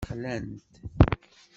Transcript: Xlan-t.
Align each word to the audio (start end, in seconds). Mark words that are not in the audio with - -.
Xlan-t. 0.07 0.71